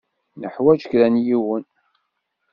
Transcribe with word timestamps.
Nuḥwaǧ 0.39 0.81
kra 0.91 1.07
n 1.13 1.15
yiwen. 1.25 1.63